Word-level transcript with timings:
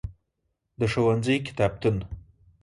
د 0.79 0.81
ښوونځی 0.91 1.35
کتابتون. 1.47 1.97